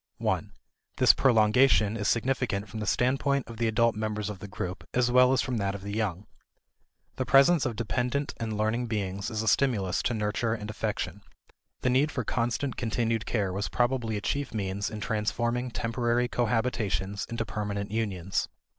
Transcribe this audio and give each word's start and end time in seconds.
1 0.17 0.51
This 0.97 1.13
prolongation 1.13 1.95
is 1.95 2.07
significant 2.07 2.67
from 2.67 2.79
the 2.79 2.87
standpoint 2.87 3.47
of 3.47 3.57
the 3.57 3.67
adult 3.67 3.95
members 3.95 4.31
of 4.31 4.39
the 4.39 4.47
group 4.47 4.83
as 4.95 5.11
well 5.11 5.31
as 5.31 5.43
from 5.43 5.57
that 5.57 5.75
of 5.75 5.83
the 5.83 5.93
young. 5.93 6.25
The 7.17 7.23
presence 7.27 7.67
of 7.67 7.75
dependent 7.75 8.33
and 8.37 8.57
learning 8.57 8.87
beings 8.87 9.29
is 9.29 9.43
a 9.43 9.47
stimulus 9.47 10.01
to 10.01 10.15
nurture 10.15 10.55
and 10.55 10.71
affection. 10.71 11.21
The 11.81 11.91
need 11.91 12.09
for 12.11 12.23
constant 12.23 12.77
continued 12.77 13.27
care 13.27 13.53
was 13.53 13.69
probably 13.69 14.17
a 14.17 14.21
chief 14.21 14.55
means 14.55 14.89
in 14.89 15.01
transforming 15.01 15.69
temporary 15.69 16.27
cohabitations 16.27 17.29
into 17.29 17.45
permanent 17.45 17.91
unions. 17.91 18.49